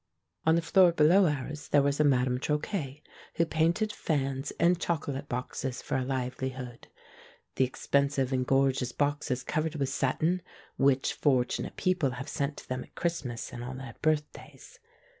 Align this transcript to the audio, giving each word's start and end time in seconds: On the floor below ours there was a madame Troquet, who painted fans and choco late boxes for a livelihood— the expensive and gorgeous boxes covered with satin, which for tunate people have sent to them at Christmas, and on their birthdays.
On 0.47 0.55
the 0.55 0.63
floor 0.63 0.91
below 0.91 1.27
ours 1.27 1.67
there 1.67 1.83
was 1.83 1.99
a 1.99 2.03
madame 2.03 2.39
Troquet, 2.39 3.03
who 3.35 3.45
painted 3.45 3.93
fans 3.93 4.51
and 4.59 4.79
choco 4.81 5.11
late 5.11 5.29
boxes 5.29 5.79
for 5.83 5.95
a 5.95 6.03
livelihood— 6.03 6.87
the 7.57 7.65
expensive 7.65 8.33
and 8.33 8.47
gorgeous 8.47 8.91
boxes 8.93 9.43
covered 9.43 9.75
with 9.75 9.89
satin, 9.89 10.41
which 10.75 11.13
for 11.13 11.45
tunate 11.45 11.75
people 11.75 12.09
have 12.13 12.29
sent 12.29 12.57
to 12.57 12.67
them 12.67 12.81
at 12.83 12.95
Christmas, 12.95 13.53
and 13.53 13.63
on 13.63 13.77
their 13.77 13.93
birthdays. 14.01 14.79